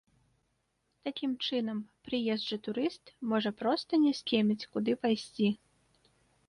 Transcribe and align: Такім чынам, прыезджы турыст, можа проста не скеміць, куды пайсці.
Такім 1.07 1.31
чынам, 1.49 1.83
прыезджы 2.09 2.57
турыст, 2.69 3.03
можа 3.35 3.49
проста 3.61 4.01
не 4.09 4.13
скеміць, 4.23 4.61
куды 4.75 4.91
пайсці. 5.07 5.47